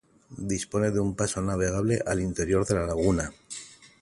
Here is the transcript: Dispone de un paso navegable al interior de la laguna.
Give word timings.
Dispone 0.53 0.89
de 0.89 0.99
un 0.99 1.15
paso 1.15 1.43
navegable 1.43 2.01
al 2.03 2.21
interior 2.21 2.65
de 2.65 2.73
la 2.73 2.87
laguna. 2.87 3.31